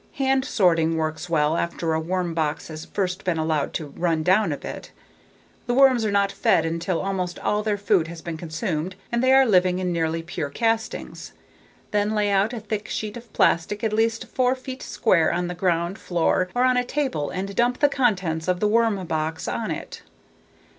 [0.13, 4.51] Hand sorting works well after a worm box has first been allowed to run down
[4.51, 4.91] a bit.
[5.67, 9.31] The worms are not fed until almost all their food has been consumed and they
[9.31, 11.33] are living in nearly pure castings.
[11.91, 15.53] Then lay out a thick sheet of plastic at least four feet square on the
[15.53, 19.69] ground, floor, or on a table and dump the contents of the worm box on
[19.69, 20.01] it.